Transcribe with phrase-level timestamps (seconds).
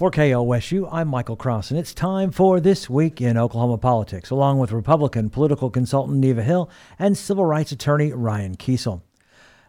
[0.00, 4.58] For KOSU, I'm Michael Cross, and it's time for This Week in Oklahoma Politics, along
[4.58, 9.02] with Republican political consultant Neva Hill and civil rights attorney Ryan Kiesel.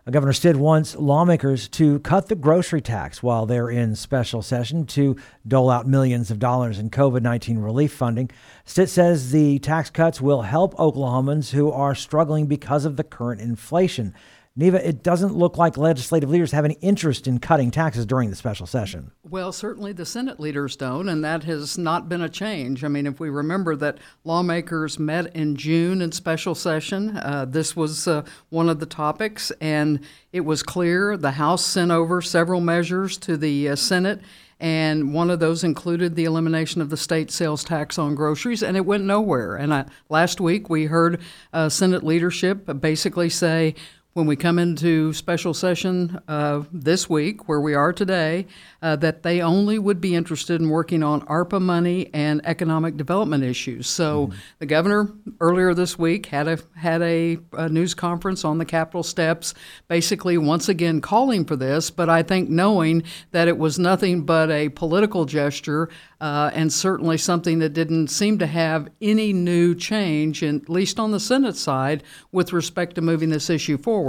[0.09, 5.17] Governor Stitt wants lawmakers to cut the grocery tax while they're in special session to
[5.45, 8.31] dole out millions of dollars in COVID 19 relief funding.
[8.63, 13.41] Stitt says the tax cuts will help Oklahomans who are struggling because of the current
[13.41, 14.13] inflation.
[14.53, 18.35] Neva, it doesn't look like legislative leaders have any interest in cutting taxes during the
[18.35, 19.11] special session.
[19.23, 22.83] Well, certainly the Senate leaders don't, and that has not been a change.
[22.83, 27.77] I mean, if we remember that lawmakers met in June in special session, uh, this
[27.77, 30.01] was uh, one of the topics, and
[30.33, 34.19] it was clear the House sent over several measures to the uh, Senate
[34.61, 38.77] and one of those included the elimination of the state sales tax on groceries, and
[38.77, 39.55] it went nowhere.
[39.55, 41.19] And I, last week we heard
[41.51, 43.73] uh, Senate leadership basically say
[44.13, 48.45] when we come into special session uh, this week, where we are today,
[48.81, 53.41] uh, that they only would be interested in working on ARPA money and economic development
[53.41, 53.87] issues.
[53.87, 54.37] So mm-hmm.
[54.59, 59.03] the governor earlier this week had a had a, a, news conference on the Capitol
[59.03, 59.53] steps,
[59.87, 61.89] basically once again calling for this.
[61.89, 65.89] But I think knowing that it was nothing but a political gesture
[66.19, 71.11] uh, and certainly something that didn't seem to have any new change, at least on
[71.11, 74.00] the Senate side, with respect to moving this issue forward.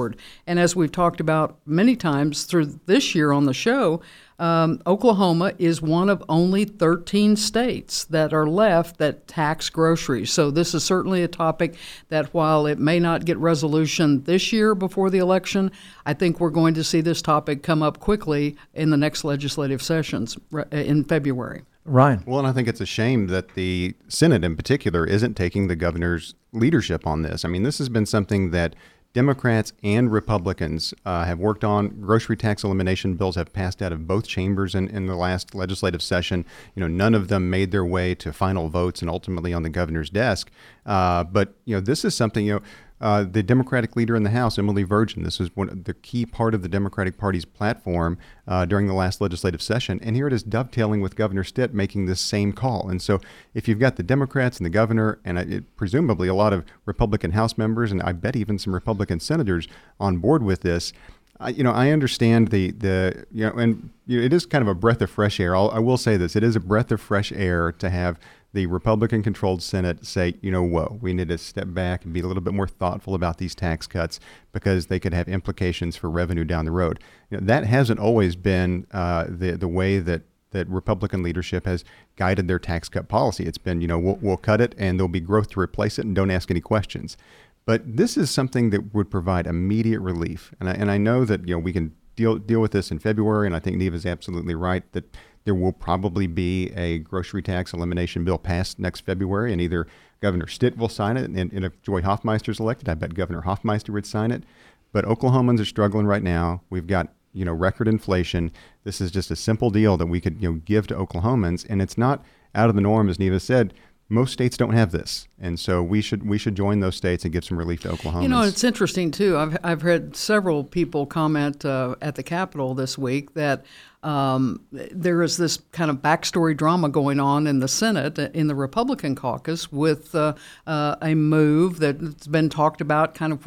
[0.46, 4.00] And as we've talked about many times through this year on the show,
[4.38, 10.32] um, Oklahoma is one of only 13 states that are left that tax groceries.
[10.32, 11.76] So, this is certainly a topic
[12.08, 15.70] that, while it may not get resolution this year before the election,
[16.06, 19.80] I think we're going to see this topic come up quickly in the next legislative
[19.80, 20.36] sessions
[20.72, 21.62] in February.
[21.84, 22.22] Ryan.
[22.26, 25.76] Well, and I think it's a shame that the Senate in particular isn't taking the
[25.76, 27.44] governor's leadership on this.
[27.44, 28.76] I mean, this has been something that
[29.12, 31.88] Democrats and Republicans uh, have worked on.
[32.00, 36.02] Grocery tax elimination bills have passed out of both chambers in, in the last legislative
[36.02, 36.46] session.
[36.74, 39.68] You know, none of them made their way to final votes and ultimately on the
[39.68, 40.50] governor's desk.
[40.86, 42.62] Uh, but you know, this is something you know
[43.02, 45.24] uh, the Democratic leader in the House, Emily Virgin.
[45.24, 49.20] This was one the key part of the Democratic Party's platform uh, during the last
[49.20, 52.88] legislative session, and here it is dovetailing with Governor Stitt making this same call.
[52.88, 53.20] And so,
[53.54, 57.32] if you've got the Democrats and the governor, and it, presumably a lot of Republican
[57.32, 59.66] House members, and I bet even some Republican senators
[59.98, 60.92] on board with this.
[61.40, 64.62] I, you know, I understand the the you know, and you know, it is kind
[64.62, 65.56] of a breath of fresh air.
[65.56, 68.20] I'll, I will say this: it is a breath of fresh air to have
[68.52, 72.20] the Republican controlled Senate say, you know, whoa, we need to step back and be
[72.20, 74.20] a little bit more thoughtful about these tax cuts
[74.52, 77.00] because they could have implications for revenue down the road.
[77.30, 81.82] You know, that hasn't always been uh, the, the way that, that Republican leadership has
[82.16, 83.44] guided their tax cut policy.
[83.44, 86.04] It's been, you know, we'll, we'll cut it and there'll be growth to replace it
[86.04, 87.16] and don't ask any questions.
[87.64, 90.52] But this is something that would provide immediate relief.
[90.60, 92.98] And I, and I know that, you know, we can deal, deal with this in
[92.98, 97.42] February, and I think Neva is absolutely right that there will probably be a grocery
[97.42, 99.86] tax elimination bill passed next February, and either
[100.20, 103.42] Governor Stitt will sign it, and, and if Joy Hoffmeister is elected, I bet Governor
[103.42, 104.44] Hoffmeister would sign it.
[104.92, 106.62] But Oklahomans are struggling right now.
[106.70, 108.52] We've got you know record inflation.
[108.84, 111.82] This is just a simple deal that we could you know give to Oklahomans, and
[111.82, 113.74] it's not out of the norm, as Neva said
[114.12, 117.32] most states don't have this, and so we should we should join those states and
[117.32, 118.22] give some relief to Oklahoma.
[118.22, 119.38] You know, it's interesting too.
[119.38, 123.64] I've I've heard several people comment uh, at the Capitol this week that
[124.02, 128.48] um, there is this kind of backstory drama going on in the Senate, uh, in
[128.48, 130.34] the Republican caucus, with uh,
[130.66, 133.46] uh, a move that's been talked about, kind of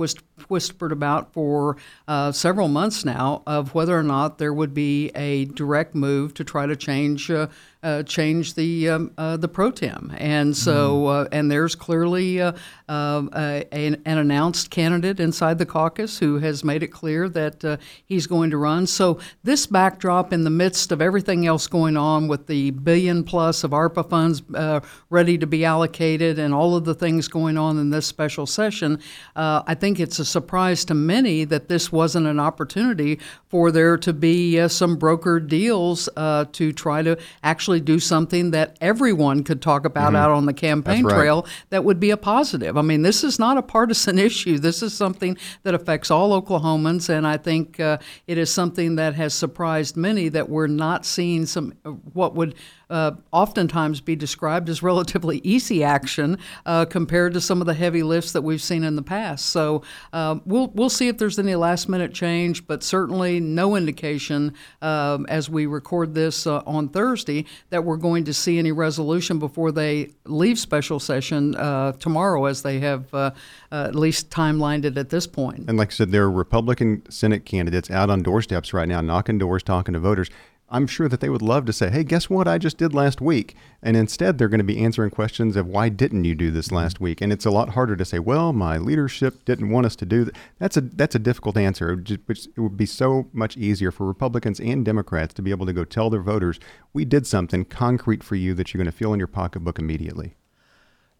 [0.50, 1.78] whispered about for
[2.08, 6.44] uh, several months now, of whether or not there would be a direct move to
[6.44, 7.48] try to change uh,
[7.86, 12.52] uh, change the um, uh, the pro tem, and so uh, and there's clearly uh,
[12.90, 18.26] um, an, an, announced candidate inside the caucus who has made it clear that he's
[18.26, 18.88] going to run.
[18.88, 23.64] So this backdrop in the midst of everything else going on with the billion plus
[23.64, 24.80] of ARPA funds uh,
[25.10, 29.02] ready to be allocated and all of the things going on in this special session,
[29.36, 33.20] uh, I think it's a surprise to many that this wasn't an opportunity
[33.50, 38.52] for there to be uh, some brokered deals uh, to try to actually do something
[38.52, 40.18] that everyone could talk about mm-hmm.
[40.18, 41.16] out on the campaign right.
[41.16, 42.78] trail that would be a positive.
[42.78, 44.60] I mean, this is not a partisan issue.
[44.60, 47.98] This is something that affects all Oklahomans, and I think uh,
[48.28, 52.56] it is something that has surprised many that we're not seeing some uh, what would
[52.90, 58.04] uh, oftentimes be described as relatively easy action uh, compared to some of the heavy
[58.04, 59.48] lifts that we've seen in the past.
[59.48, 59.84] So
[60.14, 65.26] uh, we'll we'll see if there's any last minute change, but certainly no indication um,
[65.28, 69.72] as we record this uh, on Thursday that we're going to see any resolution before
[69.72, 73.32] they leave special session uh, tomorrow, as they have uh,
[73.72, 75.66] at least timelined it at this point.
[75.68, 79.38] And like I said, there are Republican Senate candidates out on doorsteps right now, knocking
[79.38, 80.30] doors, talking to voters
[80.68, 83.22] I'm sure that they would love to say, hey, guess what I just did last
[83.22, 83.56] week?
[83.84, 87.00] And instead, they're going to be answering questions of why didn't you do this last
[87.00, 87.22] week?
[87.22, 90.26] And it's a lot harder to say, well, my leadership didn't want us to do
[90.26, 90.36] that.
[90.58, 91.92] That's a, that's a difficult answer.
[91.92, 95.86] It would be so much easier for Republicans and Democrats to be able to go
[95.86, 96.60] tell their voters,
[96.94, 100.36] we did something concrete for you that you're going to feel in your pocketbook immediately.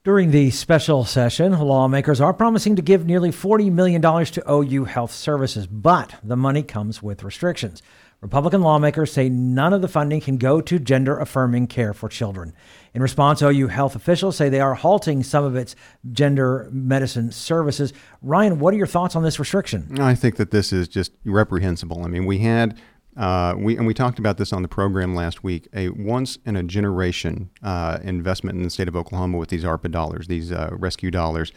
[0.06, 5.12] During the special session, lawmakers are promising to give nearly $40 million to OU Health
[5.12, 7.82] Services, but the money comes with restrictions.
[8.26, 12.56] Republican lawmakers say none of the funding can go to gender affirming care for children.
[12.96, 15.76] In response, OU health officials say they are halting some of its
[16.12, 17.94] gender medicine services.
[18.24, 20.02] Ryan, what are your thoughts on this restriction?
[20.02, 22.04] I think that this is just reprehensible.
[22.04, 22.82] I mean, we had
[23.18, 25.68] uh, we and we talked about this on the program last week.
[25.74, 29.90] A once in a generation uh, investment in the state of Oklahoma with these ARPA
[29.92, 31.52] dollars, these uh, rescue dollars,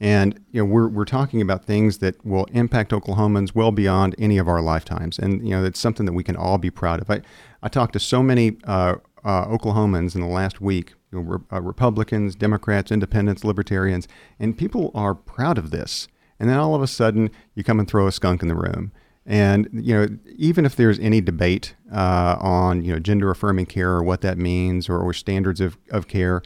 [0.00, 4.38] and you know we're we're talking about things that will impact Oklahomans well beyond any
[4.38, 7.10] of our lifetimes, and you know it's something that we can all be proud of.
[7.10, 7.22] I
[7.62, 11.60] I talked to so many uh, uh, Oklahomans in the last week, you know, re-
[11.60, 14.06] Republicans, Democrats, Independents, Libertarians,
[14.38, 16.08] and people are proud of this.
[16.38, 18.92] And then all of a sudden, you come and throw a skunk in the room.
[19.26, 23.90] And you know, even if there's any debate uh, on you know gender affirming care
[23.90, 26.42] or what that means or, or standards of, of care,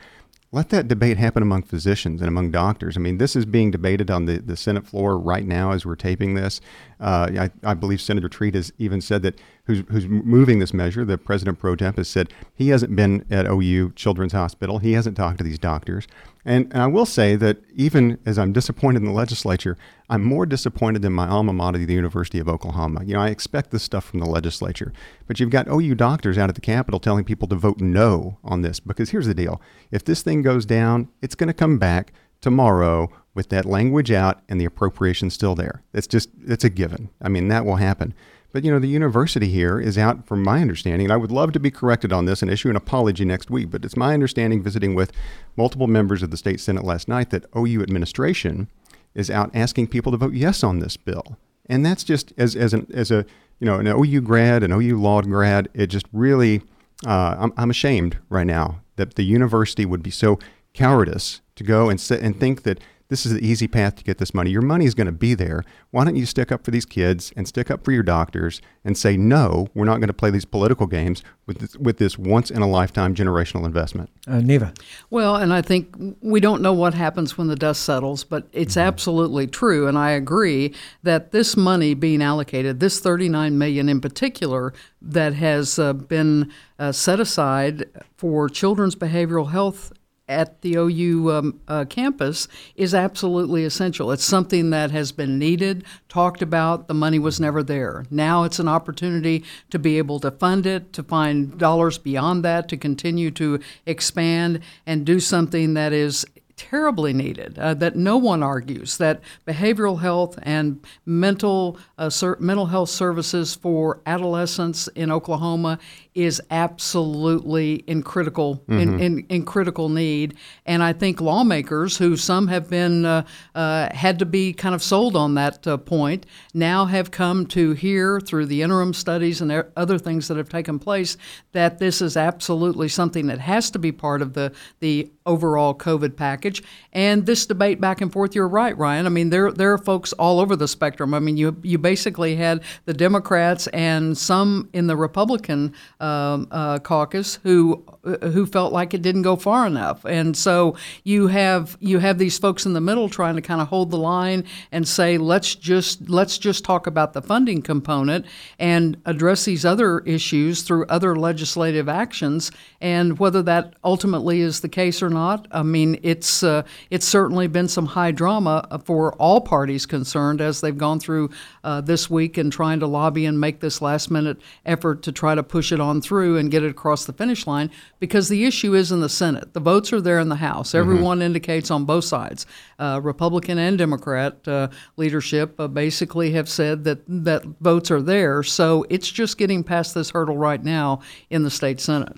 [0.51, 2.97] let that debate happen among physicians and among doctors.
[2.97, 5.95] I mean, this is being debated on the, the Senate floor right now as we're
[5.97, 6.61] taping this.
[7.01, 9.39] Uh, I, I, believe Senator Treat has even said that
[9.69, 13.47] who's, who's moving this measure, the president pro tem, has said he hasn't been at
[13.47, 14.79] OU Children's Hospital.
[14.79, 16.09] He hasn't talked to these doctors.
[16.45, 19.77] And, and I will say that even as I'm disappointed in the legislature,
[20.09, 23.05] I'm more disappointed in my alma mater, the University of Oklahoma.
[23.05, 24.93] You know, I expect this stuff from the legislature,
[25.27, 28.63] but you've got OU doctors out at the Capitol telling people to vote no on
[28.63, 29.61] this because here's the deal:
[29.91, 34.41] if this thing goes down, it's going to come back tomorrow with that language out
[34.49, 35.83] and the appropriation still there.
[35.93, 37.11] That's just it's a given.
[37.21, 38.15] I mean, that will happen.
[38.53, 41.53] But you know, the university here is out, from my understanding, and I would love
[41.53, 43.71] to be corrected on this and issue an apology next week.
[43.71, 45.13] But it's my understanding, visiting with
[45.57, 48.69] multiple members of the state senate last night, that OU administration
[49.15, 51.37] is out asking people to vote yes on this bill.
[51.67, 53.27] And that's just as as an as a
[53.61, 56.63] you know an OU grad, an OU law grad, it just really
[57.07, 60.39] uh, I'm, I'm ashamed right now that the university would be so
[60.73, 64.19] cowardice to go and sit and think that this is the easy path to get
[64.19, 64.51] this money.
[64.51, 65.65] Your money is going to be there.
[65.91, 68.99] Why don't you stick up for these kids and stick up for your doctors and
[68.99, 72.51] say, no, we're not going to play these political games with this, with this once
[72.51, 74.11] in a lifetime generational investment?
[74.27, 74.75] Uh, Neva.
[75.09, 78.75] Well, and I think we don't know what happens when the dust settles, but it's
[78.75, 78.87] mm-hmm.
[78.87, 79.87] absolutely true.
[79.89, 85.79] And I agree that this money being allocated, this 39 million in particular, that has
[85.79, 89.93] uh, been uh, set aside for children's behavioral health
[90.29, 94.13] at the OU um, uh, campus is absolutely essential.
[94.13, 96.89] It's something that has been needed, talked about.
[96.89, 98.05] The money was never there.
[98.11, 102.69] Now it's an opportunity to be able to fund it, to find dollars beyond that,
[102.69, 106.27] to continue to expand and do something that is
[106.59, 112.67] terribly needed, uh, that no one argues, that behavioral health and mental, uh, ser- mental
[112.67, 115.79] health services for adolescents in Oklahoma
[116.15, 118.79] is absolutely in critical mm-hmm.
[118.79, 120.35] in, in, in, critical need.
[120.67, 123.25] And I think lawmakers, who some have been uh,
[123.55, 127.73] uh, had to be kind of sold on that uh, point, now have come to
[127.73, 131.17] hear through the interim studies and other things that have taken place
[131.53, 136.17] that this is absolutely something that has to be part of the the overall COVID
[136.17, 136.63] package.
[136.93, 139.07] And this debate back and forth, you're right, Ryan.
[139.07, 141.15] I mean, there there are folks all over the spectrum.
[141.15, 145.75] I mean, you you basically had the Democrats and some in the Republican.
[146.01, 150.37] Uh, um, uh, caucus who uh, who felt like it didn't go far enough, and
[150.37, 153.91] so you have you have these folks in the middle trying to kind of hold
[153.91, 158.25] the line and say let's just let's just talk about the funding component
[158.59, 162.51] and address these other issues through other legislative actions,
[162.81, 165.47] and whether that ultimately is the case or not.
[165.51, 170.61] I mean, it's uh, it's certainly been some high drama for all parties concerned as
[170.61, 171.31] they've gone through
[171.65, 175.35] uh, this week and trying to lobby and make this last minute effort to try
[175.35, 178.75] to push it on through and get it across the finish line because the issue
[178.75, 179.55] is in the Senate.
[179.55, 180.69] The votes are there in the House.
[180.69, 180.79] Mm-hmm.
[180.79, 182.47] Everyone indicates on both sides,
[182.79, 188.43] uh, Republican and Democrat uh, leadership, uh, basically have said that that votes are there.
[188.43, 192.17] So it's just getting past this hurdle right now in the state Senate.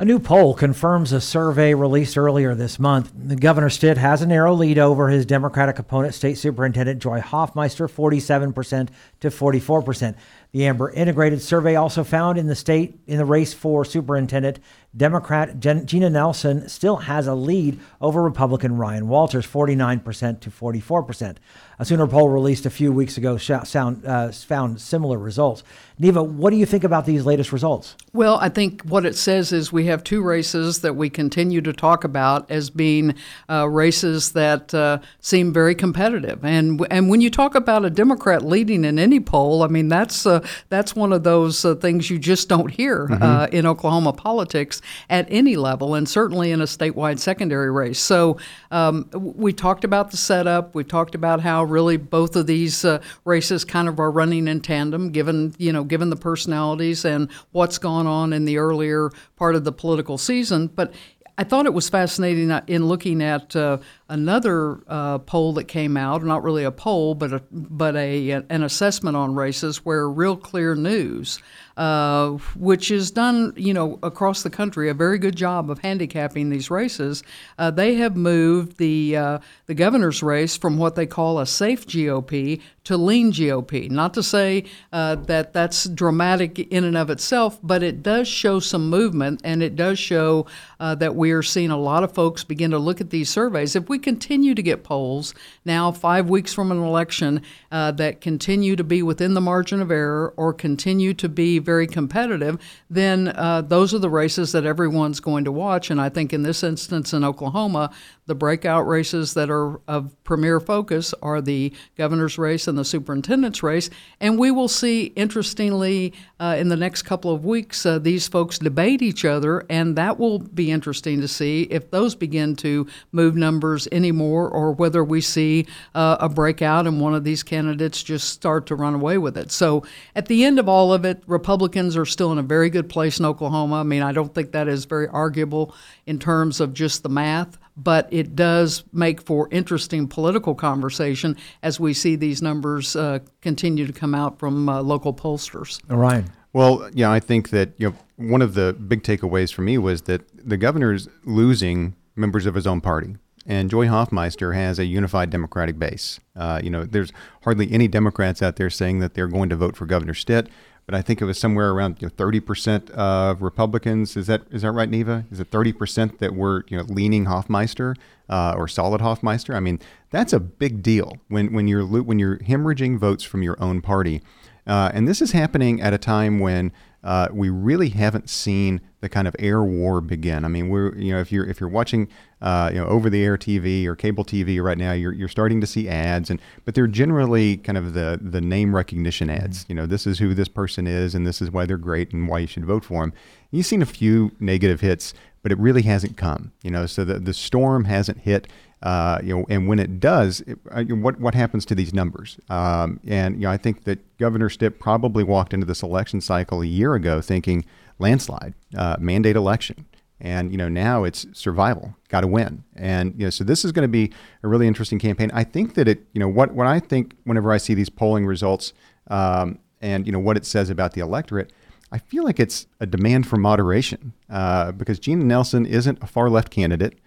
[0.00, 3.12] A new poll confirms a survey released earlier this month.
[3.38, 8.88] Governor Stitt has a narrow lead over his Democratic opponent, State Superintendent Joy Hoffmeister, 47%
[9.20, 10.14] to 44%.
[10.52, 14.58] The Amber Integrated Survey also found in the state in the race for superintendent,
[14.96, 21.36] Democrat Jena Nelson still has a lead over Republican Ryan Walters, 49% to 44%.
[21.78, 25.62] A Sooner poll released a few weeks ago sound, uh, found similar results.
[25.98, 27.96] Neva, what do you think about these latest results?
[28.12, 31.72] Well, I think what it says is we have two races that we continue to
[31.72, 33.14] talk about as being
[33.48, 36.44] uh, races that uh, seem very competitive.
[36.44, 40.26] And and when you talk about a Democrat leading in any poll, I mean that's
[40.26, 43.22] uh, that's one of those uh, things you just don't hear mm-hmm.
[43.22, 47.98] Uh, in Oklahoma politics at any level, and certainly in a statewide secondary race.
[47.98, 48.38] So
[48.70, 50.74] um, we talked about the setup.
[50.74, 54.60] We talked about how really both of these uh, races kind of are running in
[54.60, 59.54] tandem, given you know given the personalities and what's gone on in the earlier part
[59.54, 60.66] of the political season.
[60.68, 60.92] But
[61.40, 63.78] I thought it was fascinating in looking at uh,
[64.10, 68.62] another uh, poll that came out, not really a poll, but a, but a an
[68.62, 71.40] assessment on races, where Real Clear News,
[71.76, 76.50] uh, which has done you know across the country a very good job of handicapping
[76.50, 77.22] these races,
[77.58, 81.86] uh, they have moved the uh, the governor's race from what they call a safe
[81.86, 83.90] GOP to lean GOP.
[83.90, 88.58] Not to say uh, that that's dramatic in and of itself, but it does show
[88.58, 90.46] some movement, and it does show
[90.80, 93.76] uh, that we are seeing a lot of folks begin to look at these surveys.
[93.76, 95.34] If we continue to get polls
[95.64, 100.34] now, five weeks from an election, that continue to be within the margin of error
[100.36, 102.58] or continue to be very competitive,
[102.90, 105.88] then uh, those are the races that everyone's going to watch.
[105.88, 107.92] And I think in this instance in Oklahoma,
[108.30, 113.60] the breakout races that are of premier focus are the governor's race and the superintendent's
[113.60, 113.90] race.
[114.20, 118.60] And we will see, interestingly, uh, in the next couple of weeks, uh, these folks
[118.60, 123.34] debate each other, and that will be interesting to see if those begin to move
[123.34, 128.28] numbers anymore or whether we see uh, a breakout and one of these candidates just
[128.28, 129.50] start to run away with it.
[129.50, 129.84] So
[130.14, 133.18] at the end of all of it, Republicans are still in a very good place
[133.18, 133.80] in Oklahoma.
[133.80, 135.74] I mean, I don't think that is very arguable
[136.06, 141.80] in terms of just the math but it does make for interesting political conversation as
[141.80, 145.80] we see these numbers uh, continue to come out from uh, local pollsters.
[145.88, 146.30] Ryan.
[146.52, 150.02] Well, yeah, I think that you know one of the big takeaways for me was
[150.02, 153.16] that the governor's losing members of his own party.
[153.46, 156.20] And Joy Hoffmeister has a unified Democratic base.
[156.36, 157.10] Uh, you know, there's
[157.42, 160.48] hardly any Democrats out there saying that they're going to vote for Governor Stitt
[160.90, 164.16] but I think it was somewhere around you know, 30% of Republicans.
[164.16, 165.24] Is that is that right, Neva?
[165.30, 167.94] Is it 30% that were you know leaning Hoffmeister
[168.28, 169.54] uh, or solid Hoffmeister?
[169.54, 169.78] I mean,
[170.10, 174.20] that's a big deal when when you're when you're hemorrhaging votes from your own party,
[174.66, 176.72] uh, and this is happening at a time when
[177.04, 180.44] uh, we really haven't seen the kind of air war begin.
[180.44, 182.08] I mean, we're you know if you're if you're watching
[182.42, 185.60] uh, you know over the air TV or cable TV right now, you're you're starting
[185.60, 189.64] to see ads, and but they're generally kind of the the name recognition ads.
[189.64, 189.72] Mm-hmm.
[189.72, 192.28] You know, this is who this person is, and this is why they're great, and
[192.28, 193.12] why you should vote for them.
[193.50, 196.52] You've seen a few negative hits, but it really hasn't come.
[196.62, 198.48] You know, so the the storm hasn't hit.
[198.82, 202.38] Uh, you know, and when it does, it, uh, what what happens to these numbers?
[202.48, 206.62] Um, and you know, I think that Governor Stitt probably walked into this election cycle
[206.62, 207.66] a year ago thinking
[207.98, 209.84] landslide, uh, mandate election,
[210.20, 213.72] and you know now it's survival, got to win, and you know so this is
[213.72, 214.12] going to be
[214.42, 215.30] a really interesting campaign.
[215.32, 218.26] I think that it, you know, what what I think whenever I see these polling
[218.26, 218.72] results,
[219.08, 221.52] um, and you know what it says about the electorate.
[221.92, 226.30] I feel like it's a demand for moderation uh, because Jena Nelson isn't a far
[226.30, 226.98] left candidate.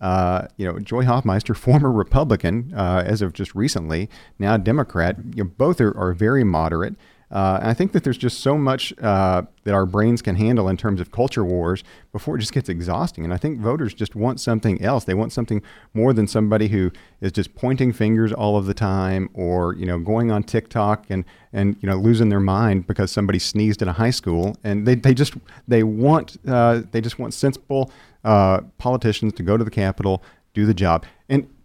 [0.00, 5.16] Uh, you know, Joy Hoffmeister, former Republican, uh, as of just recently, now Democrat.
[5.34, 6.96] You know, both are, are very moderate.
[7.32, 10.68] Uh, and I think that there's just so much uh, that our brains can handle
[10.68, 13.24] in terms of culture wars before it just gets exhausting.
[13.24, 15.04] And I think voters just want something else.
[15.04, 15.62] They want something
[15.94, 19.98] more than somebody who is just pointing fingers all of the time, or you know,
[19.98, 21.24] going on TikTok and
[21.54, 24.56] and you know, losing their mind because somebody sneezed in a high school.
[24.62, 25.34] And they, they just
[25.66, 27.90] they want uh, they just want sensible
[28.24, 30.22] uh, politicians to go to the Capitol,
[30.52, 31.06] do the job.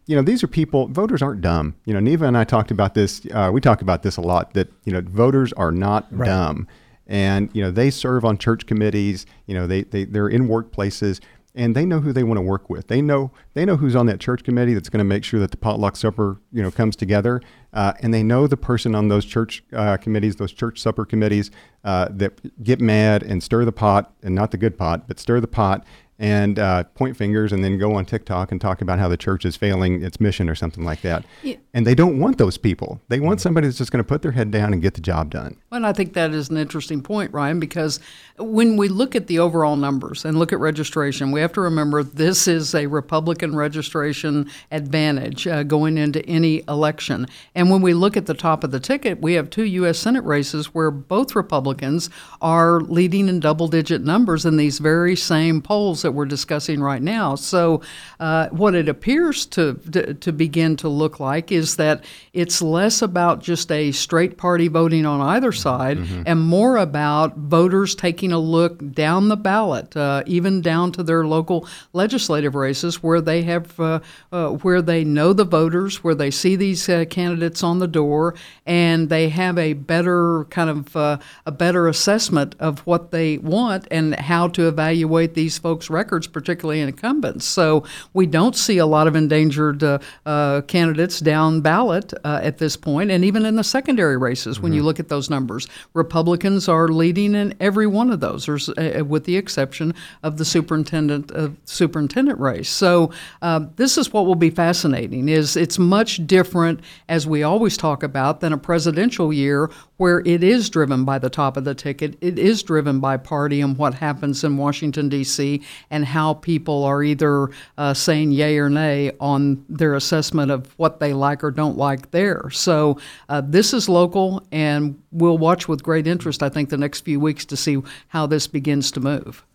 [0.08, 0.88] You know, these are people.
[0.88, 1.76] Voters aren't dumb.
[1.86, 3.22] You know, Neva and I talked about this.
[3.32, 4.54] Uh, we talk about this a lot.
[4.54, 6.26] That you know, voters are not right.
[6.26, 6.68] dumb,
[7.06, 9.26] and you know, they serve on church committees.
[9.46, 11.20] You know, they they they're in workplaces
[11.58, 12.88] and they know who they want to work with.
[12.88, 15.50] They know they know who's on that church committee that's going to make sure that
[15.50, 17.42] the potluck supper you know comes together,
[17.74, 21.50] uh, and they know the person on those church uh, committees, those church supper committees
[21.84, 25.40] uh, that get mad and stir the pot, and not the good pot, but stir
[25.40, 25.84] the pot
[26.20, 29.46] and uh, point fingers and then go on TikTok and talk about how the church
[29.46, 31.24] is failing its mission or something like that.
[31.44, 31.58] Yeah.
[31.74, 33.00] And they don't want those people.
[33.08, 35.30] They want somebody that's just going to put their head down and get the job
[35.30, 35.58] done.
[35.70, 38.00] Well, I think that is an interesting point, Ryan, because
[38.38, 42.02] when we look at the overall numbers and look at registration, we have to remember
[42.02, 47.28] this is a Republican registration advantage uh, going into any election.
[47.54, 50.00] And when we look at the top of the ticket, we have two U.S.
[50.00, 52.10] Senate races where both Republicans
[52.42, 57.02] are leading in double digit numbers in these very same polls that we're discussing right
[57.02, 57.36] now.
[57.36, 57.82] So,
[58.22, 63.02] uh, what it appears to, to, to begin to look like is that it's less
[63.02, 66.24] about just a straight party voting on either side mm-hmm.
[66.26, 71.28] and more about voters taking a look down the ballot, uh, even down to their
[71.28, 74.00] local legislative races where they have uh,
[74.32, 78.34] uh where they know the voters, where they see these uh, candidates on the door,
[78.66, 83.86] and they have a better kind of uh, a better assessment of what they want
[83.92, 87.46] and how to evaluate these folks' records, particularly incumbents.
[87.46, 92.60] So we don't see a lot of endangered uh, uh, candidates down ballot uh, at
[92.60, 94.64] this point, and even in the secondary races, mm-hmm.
[94.64, 94.88] when you mm-hmm.
[94.88, 99.38] look at those numbers, Republicans are leading in every one of those, uh, with the
[99.38, 102.70] exception of the superintendent uh, superintendent race.
[102.70, 103.12] So
[103.42, 105.30] uh, this is what will be fascinating.
[105.30, 110.44] Is it's much different, as we always talk about, than a presidential year where it
[110.44, 112.18] is driven by the top of the ticket.
[112.22, 117.04] It is driven by party and what happens in Washington, D.C., and how people are
[117.04, 121.78] either uh, saying yay or nay on their assessment of what they like or don't
[121.78, 122.50] like there.
[122.50, 127.02] So uh, this is local, and we'll watch with great interest, I think, the next
[127.02, 129.46] few weeks to see how this begins to move.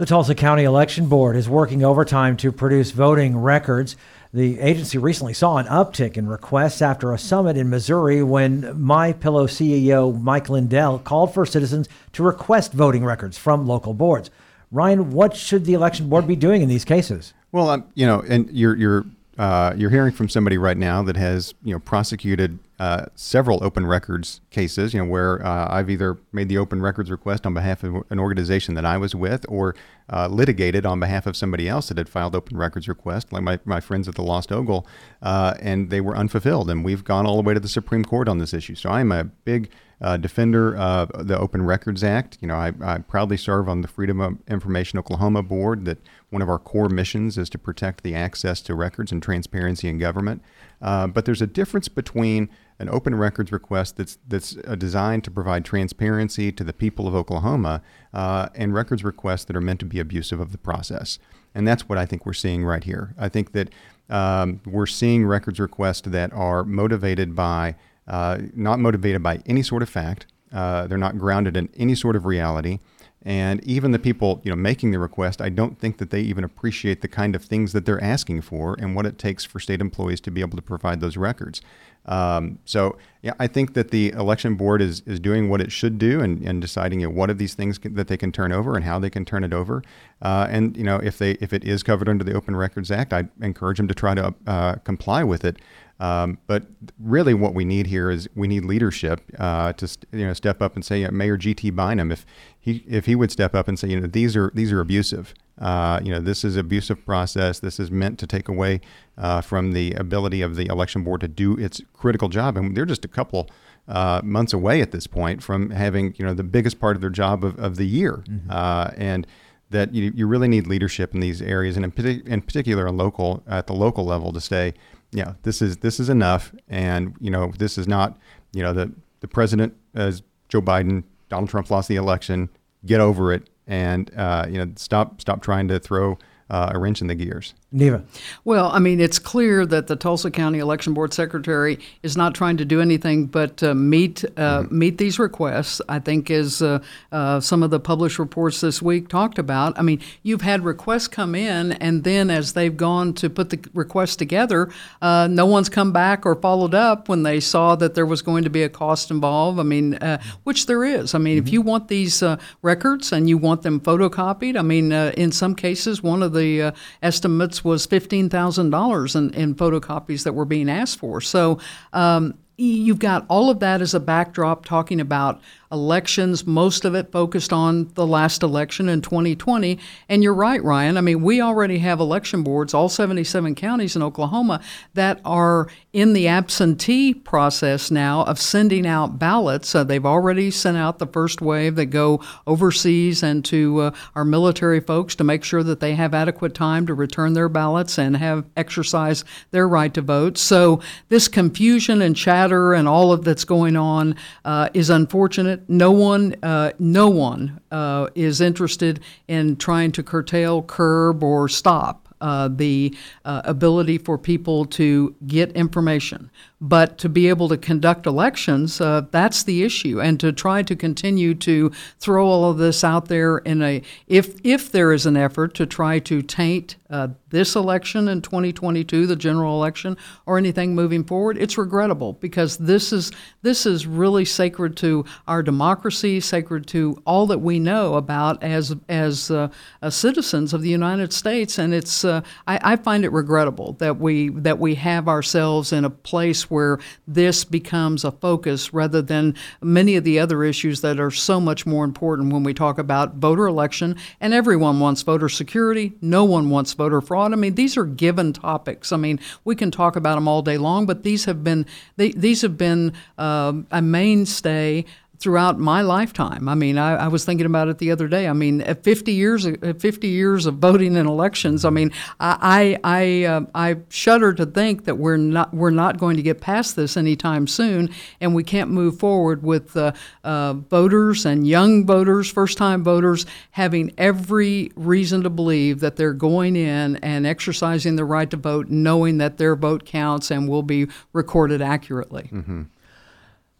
[0.00, 3.96] The Tulsa County Election Board is working overtime to produce voting records.
[4.32, 9.12] The agency recently saw an uptick in requests after a summit in Missouri when My
[9.12, 14.30] Pillow CEO Mike Lindell called for citizens to request voting records from local boards.
[14.70, 17.34] Ryan, what should the election board be doing in these cases?
[17.52, 19.04] Well, um, you know, and you're you're
[19.38, 23.86] uh, you're hearing from somebody right now that has you know prosecuted uh, several open
[23.86, 24.94] records cases.
[24.94, 28.18] You know where uh, I've either made the open records request on behalf of an
[28.18, 29.76] organization that I was with, or
[30.10, 33.58] uh, litigated on behalf of somebody else that had filed open records request, like my,
[33.66, 34.86] my friends at the Lost Ogle,
[35.20, 36.70] uh, and they were unfulfilled.
[36.70, 38.74] And we've gone all the way to the Supreme Court on this issue.
[38.74, 39.68] So I'm a big
[40.00, 42.38] uh, defender of the Open Records Act.
[42.40, 45.84] You know, I, I, proudly serve on the Freedom of Information Oklahoma board.
[45.84, 45.98] That
[46.30, 49.98] one of our core missions is to protect the access to records and transparency in
[49.98, 50.42] government.
[50.80, 55.30] Uh, but there's a difference between an open records request that's that's uh, designed to
[55.30, 57.82] provide transparency to the people of Oklahoma
[58.14, 61.18] uh, and records requests that are meant to be abusive of the process.
[61.54, 63.14] And that's what I think we're seeing right here.
[63.18, 63.68] I think that
[64.08, 67.74] um, we're seeing records requests that are motivated by
[68.06, 70.26] uh, not motivated by any sort of fact.
[70.52, 72.78] Uh, they're not grounded in any sort of reality.
[73.22, 76.42] And even the people, you know, making the request, I don't think that they even
[76.42, 79.80] appreciate the kind of things that they're asking for and what it takes for state
[79.80, 81.60] employees to be able to provide those records.
[82.06, 85.98] Um, so, yeah, I think that the election board is, is doing what it should
[85.98, 88.52] do and, and deciding you know, what of these things can, that they can turn
[88.52, 89.82] over and how they can turn it over.
[90.22, 93.12] Uh, and you know, if they if it is covered under the Open Records Act,
[93.12, 95.58] I encourage them to try to uh, comply with it.
[96.00, 96.64] Um, but
[96.98, 100.74] really, what we need here is we need leadership uh, to you know step up
[100.74, 101.70] and say, Mayor G.T.
[101.70, 102.24] Bynum, if
[102.58, 105.34] he if he would step up and say, you know, these are these are abusive.
[105.58, 107.60] Uh, you know, this is abusive process.
[107.60, 108.80] This is meant to take away
[109.18, 112.86] uh, from the ability of the election board to do its critical job, and they're
[112.86, 113.48] just a couple.
[113.88, 117.10] Uh, months away at this point from having you know the biggest part of their
[117.10, 118.48] job of, of the year, mm-hmm.
[118.48, 119.26] Uh, and
[119.70, 123.42] that you, you really need leadership in these areas, and in, in particular, a local
[123.48, 124.74] at the local level to say,
[125.12, 128.18] yeah, this is this is enough, and you know this is not
[128.52, 132.48] you know the the president as Joe Biden, Donald Trump lost the election.
[132.86, 136.18] Get over it, and uh, you know stop stop trying to throw
[136.48, 137.54] uh, a wrench in the gears.
[137.72, 138.02] Neva.
[138.44, 142.56] Well, I mean, it's clear that the Tulsa County Election Board Secretary is not trying
[142.56, 144.78] to do anything but uh, meet uh, mm-hmm.
[144.78, 145.80] meet these requests.
[145.88, 146.80] I think, as uh,
[147.12, 149.78] uh, some of the published reports this week talked about.
[149.78, 153.60] I mean, you've had requests come in, and then as they've gone to put the
[153.72, 154.68] requests together,
[155.00, 158.42] uh, no one's come back or followed up when they saw that there was going
[158.42, 159.60] to be a cost involved.
[159.60, 161.14] I mean, uh, which there is.
[161.14, 161.46] I mean, mm-hmm.
[161.46, 162.20] if you want these
[162.62, 167.59] records and you want them photocopied, I mean, in some cases, one of the estimates
[167.64, 171.20] was $15,000 in, in photocopies that were being asked for.
[171.20, 171.58] So,
[171.92, 175.40] um, you've got all of that as a backdrop talking about
[175.72, 179.78] elections, most of it focused on the last election in 2020.
[180.08, 180.96] And you're right, Ryan.
[180.96, 184.60] I mean, we already have election boards, all 77 counties in Oklahoma,
[184.94, 189.74] that are in the absentee process now of sending out ballots.
[189.74, 194.24] Uh, they've already sent out the first wave that go overseas and to uh, our
[194.24, 198.16] military folks to make sure that they have adequate time to return their ballots and
[198.16, 200.36] have exercise their right to vote.
[200.36, 205.90] So this confusion and chatter and all of that's going on uh, is unfortunate no
[205.90, 212.48] one, uh, no one uh, is interested in trying to curtail, curb, or stop uh,
[212.48, 216.30] the uh, ability for people to get information.
[216.60, 220.00] But to be able to conduct elections, uh, that's the issue.
[220.00, 224.38] And to try to continue to throw all of this out there in a, if,
[224.44, 229.14] if there is an effort to try to taint uh, this election in 2022, the
[229.16, 229.96] general election,
[230.26, 235.42] or anything moving forward, it's regrettable because this is, this is really sacred to our
[235.42, 239.48] democracy, sacred to all that we know about as, as uh,
[239.82, 241.58] uh, citizens of the United States.
[241.58, 245.84] And it's, uh, I, I find it regrettable that we, that we have ourselves in
[245.84, 251.00] a place where this becomes a focus rather than many of the other issues that
[251.00, 253.96] are so much more important when we talk about voter election.
[254.20, 255.92] And everyone wants voter security.
[256.00, 257.32] No one wants voter fraud.
[257.32, 258.92] I mean, these are given topics.
[258.92, 262.12] I mean, we can talk about them all day long, but these have been they,
[262.12, 264.84] these have been uh, a mainstay
[265.20, 266.48] throughout my lifetime.
[266.48, 268.26] I mean, I, I, was thinking about it the other day.
[268.26, 271.66] I mean, at 50 years, 50 years of voting in elections.
[271.66, 276.16] I mean, I I uh, I shudder to think that we're not we're not going
[276.16, 279.92] to get past this anytime soon, and we can't move forward with uh,
[280.24, 286.56] uh, voters and young voters, first-time voters, having every reason to believe that they're going
[286.56, 290.86] in and exercising the right to vote, knowing that their vote counts and will be
[291.12, 292.30] recorded accurately.
[292.32, 292.62] Mm-hmm.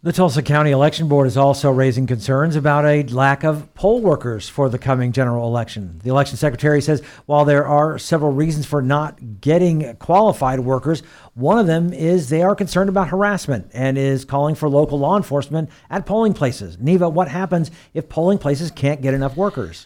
[0.03, 4.49] The Tulsa County Election Board is also raising concerns about a lack of poll workers
[4.49, 5.99] for the coming general election.
[6.01, 11.03] The election secretary says while there are several reasons for not getting qualified workers,
[11.35, 15.17] one of them is they are concerned about harassment and is calling for local law
[15.17, 16.79] enforcement at polling places.
[16.79, 19.85] Neva, what happens if polling places can't get enough workers?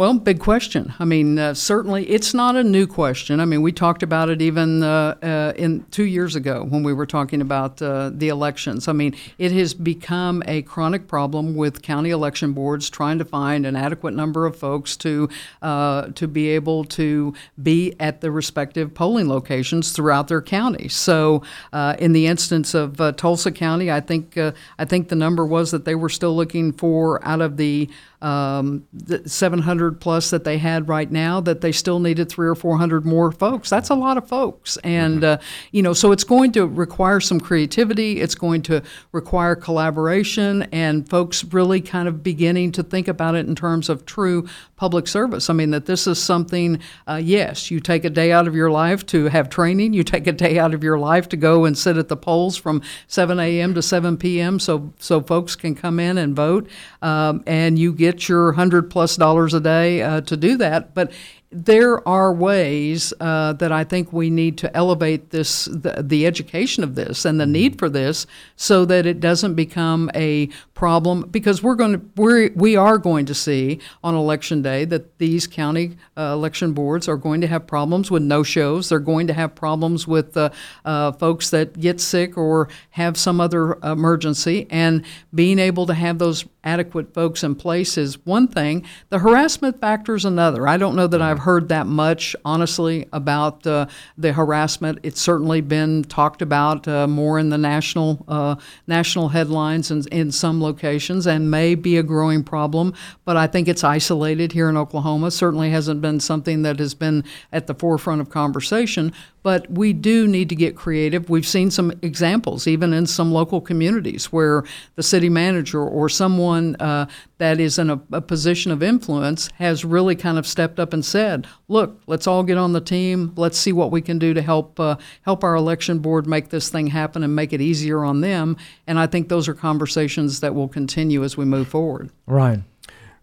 [0.00, 0.94] Well, big question.
[0.98, 3.38] I mean, uh, certainly it's not a new question.
[3.38, 6.94] I mean, we talked about it even uh, uh, in two years ago when we
[6.94, 8.88] were talking about uh, the elections.
[8.88, 13.66] I mean, it has become a chronic problem with county election boards trying to find
[13.66, 15.28] an adequate number of folks to
[15.60, 20.88] uh, to be able to be at the respective polling locations throughout their county.
[20.88, 21.42] So,
[21.74, 25.84] uh, in the instance of Tulsa County, I think I think the number was that
[25.84, 27.90] they were still looking for out of the
[28.22, 32.54] um, the 700 plus that they had right now, that they still needed three or
[32.54, 33.70] 400 more folks.
[33.70, 34.76] That's a lot of folks.
[34.78, 35.40] And, mm-hmm.
[35.40, 38.20] uh, you know, so it's going to require some creativity.
[38.20, 43.46] It's going to require collaboration and folks really kind of beginning to think about it
[43.46, 45.48] in terms of true public service.
[45.50, 48.70] I mean, that this is something, uh, yes, you take a day out of your
[48.70, 51.76] life to have training, you take a day out of your life to go and
[51.76, 53.74] sit at the polls from 7 a.m.
[53.74, 54.58] to 7 p.m.
[54.58, 56.68] so, so folks can come in and vote.
[57.02, 60.94] Um, and you get your 100 plus dollars a day uh, to do that.
[60.94, 61.12] But
[61.52, 66.84] there are ways uh, that I think we need to elevate this, the, the, education
[66.84, 67.52] of this and the mm-hmm.
[67.52, 71.22] need for this, so that it doesn't become a problem.
[71.28, 75.48] Because we're going to, we're, we are going to see on election day that these
[75.48, 78.88] county uh, election boards are going to have problems with no shows.
[78.88, 80.50] They're going to have problems with uh,
[80.84, 86.18] uh folks that get sick or have some other emergency, and being able to have
[86.18, 88.84] those adequate folks in place is one thing.
[89.08, 90.68] The harassment factor is another.
[90.68, 93.86] I don't know that I've heard that much, honestly, about uh,
[94.18, 94.98] the harassment.
[95.02, 100.32] It's certainly been talked about uh, more in the national uh, national headlines and in
[100.32, 102.94] some locations, and may be a growing problem.
[103.24, 105.30] But I think it's isolated here in Oklahoma.
[105.30, 109.12] Certainly hasn't been something that has been at the forefront of conversation.
[109.42, 111.30] But we do need to get creative.
[111.30, 114.64] We've seen some examples, even in some local communities, where
[114.96, 117.06] the city manager or someone uh,
[117.38, 121.04] that is in a, a, position of influence has really kind of stepped up and
[121.04, 123.32] said, "Look, let's all get on the team.
[123.36, 126.68] Let's see what we can do to help uh, help our election board make this
[126.68, 130.54] thing happen and make it easier on them." And I think those are conversations that
[130.54, 132.10] will continue as we move forward.
[132.26, 132.64] Ryan.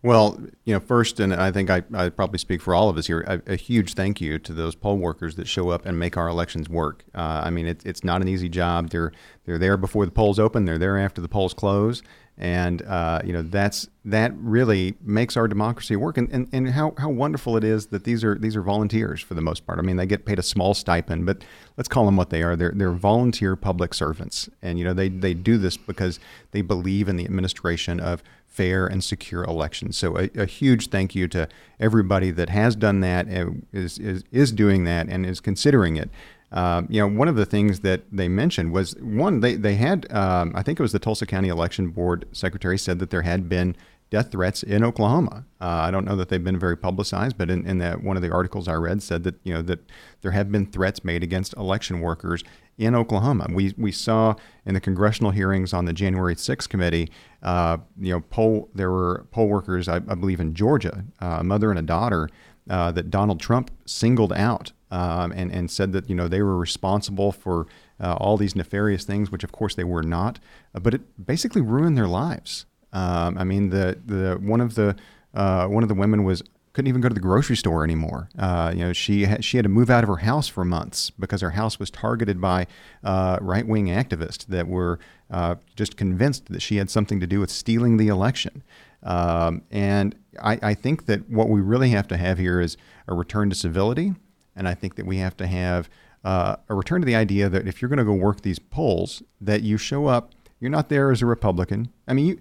[0.03, 3.07] Well, you know, first, and I think I, I probably speak for all of us
[3.07, 6.17] here, a, a, huge thank you to those poll workers that show up and make
[6.17, 7.03] our elections work.
[7.15, 8.91] Uh, I mean, it, it's not an easy job.
[8.91, 9.11] They're
[9.45, 10.65] they're there before the polls open.
[10.65, 12.03] They're there after the polls close,
[12.37, 16.93] And uh, you know that's that really makes our democracy work, and, and, and how,
[16.97, 19.79] how wonderful it is that these are these are volunteers for the most part.
[19.79, 21.43] I mean, they get paid a small stipend, but
[21.75, 22.55] let's call them what they are.
[22.55, 26.19] They're they're volunteer public servants, and you know they they do this because
[26.51, 29.97] they believe in the administration of fair and secure elections.
[29.97, 31.47] So a, a huge thank you to
[31.79, 33.27] everybody that has done that,
[33.71, 36.09] is is is doing that, and is considering it.
[36.51, 40.09] Um, you know, one of the things that they mentioned was one, they, they had,
[40.13, 43.49] um, I think it was the Tulsa County Election Board secretary said that there had
[43.49, 43.75] been
[44.09, 45.43] death threats in Oklahoma.
[45.59, 48.23] Uh, I don't know that they've been very publicized, but in, in that one of
[48.23, 49.79] the articles I read said that, you know, that
[50.21, 52.45] there have been threats made against election workers
[52.77, 53.47] in Oklahoma.
[53.49, 54.35] We, we saw
[54.65, 57.11] in the congressional hearings on the January 6th committee,
[57.41, 61.43] uh, you know, poll, there were poll workers, I, I believe in Georgia, uh, a
[61.43, 62.29] mother and a daughter,
[62.69, 66.57] uh, that Donald Trump singled out um, and, and said that you know they were
[66.57, 67.67] responsible for
[67.99, 70.39] uh, all these nefarious things, which of course they were not.
[70.73, 72.65] Uh, but it basically ruined their lives.
[72.93, 74.95] Um, I mean, the the one of the
[75.33, 76.41] uh, one of the women was
[76.77, 78.29] couldn't even go to the grocery store anymore.
[78.37, 81.09] Uh, you know, she ha- she had to move out of her house for months
[81.09, 82.67] because her house was targeted by
[83.03, 84.99] uh, right wing activists that were
[85.31, 88.61] uh, just convinced that she had something to do with stealing the election.
[89.01, 93.15] Um, and I, I, think that what we really have to have here is a
[93.15, 94.13] return to civility.
[94.55, 95.89] And I think that we have to have
[96.23, 99.23] uh, a return to the idea that if you're going to go work these polls,
[99.41, 100.33] that you show up.
[100.59, 101.89] You're not there as a Republican.
[102.07, 102.39] I mean, you,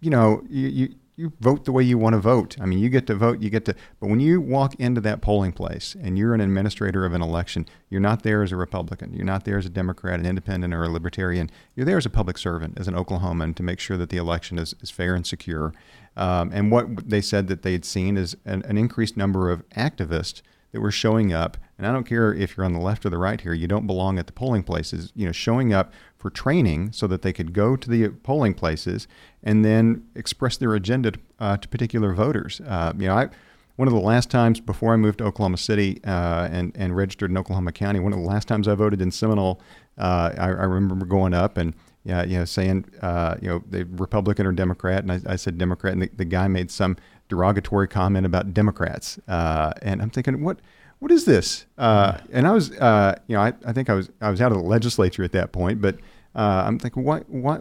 [0.00, 2.56] you know, you, you you vote the way you want to vote.
[2.60, 5.20] I mean, you get to vote, you get to, but when you walk into that
[5.20, 9.12] polling place and you're an administrator of an election, you're not there as a Republican.
[9.12, 11.50] You're not there as a Democrat, an independent, or a libertarian.
[11.74, 14.60] You're there as a public servant, as an Oklahoman, to make sure that the election
[14.60, 15.74] is, is fair and secure.
[16.16, 20.40] Um, and what they said that they'd seen is an, an increased number of activists
[20.70, 23.18] that were showing up, and I don't care if you're on the left or the
[23.18, 26.90] right here, you don't belong at the polling places, you know, showing up for training
[26.92, 29.06] so that they could go to the polling places
[29.44, 32.60] and then express their agenda to, uh, to particular voters.
[32.66, 33.28] Uh, you know, I,
[33.76, 37.30] one of the last times before I moved to Oklahoma City uh, and, and registered
[37.30, 39.60] in Oklahoma County, one of the last times I voted in Seminole,
[39.96, 43.84] uh, I, I remember going up and yeah, you know, saying, uh, you know, the
[43.84, 46.96] Republican or Democrat, and I, I said Democrat, and the, the, guy made some
[47.28, 50.60] derogatory comment about Democrats, uh, and I'm thinking, what,
[50.98, 51.66] what is this?
[51.76, 54.52] Uh, and I was, uh, you know, I, I think I was, I was out
[54.52, 55.96] of the legislature at that point, but
[56.34, 57.60] uh, I'm thinking, what, what,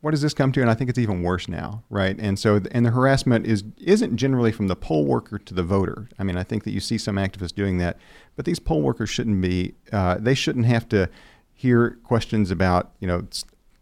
[0.00, 0.60] what does this come to?
[0.60, 2.16] And I think it's even worse now, right?
[2.18, 6.08] And so, and the harassment is isn't generally from the poll worker to the voter.
[6.18, 7.96] I mean, I think that you see some activists doing that,
[8.36, 9.74] but these poll workers shouldn't be.
[9.92, 11.08] Uh, they shouldn't have to
[11.52, 13.26] hear questions about, you know,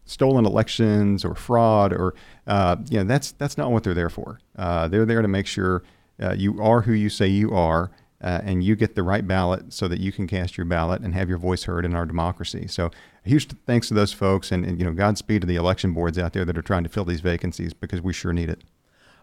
[0.04, 2.14] stolen elections or fraud or
[2.46, 4.40] uh, you know that's that's not what they're there for.
[4.56, 5.82] Uh, they're there to make sure
[6.22, 7.90] uh, you are who you say you are.
[8.24, 11.14] Uh, and you get the right ballot so that you can cast your ballot and
[11.14, 12.66] have your voice heard in our democracy.
[12.66, 12.90] So,
[13.22, 16.32] huge thanks to those folks, and, and you know, Godspeed to the election boards out
[16.32, 18.62] there that are trying to fill these vacancies because we sure need it.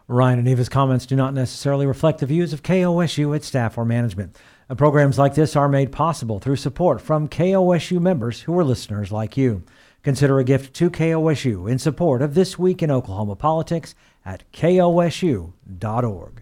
[0.08, 3.86] Ryan and Neva's comments do not necessarily reflect the views of KOSU, its staff, or
[3.86, 4.38] management.
[4.70, 9.12] Uh, programs like this are made possible through support from KOSU members who are listeners
[9.12, 9.64] like you.
[10.04, 16.41] Consider a gift to KOSU in support of This Week in Oklahoma Politics at kosu.org.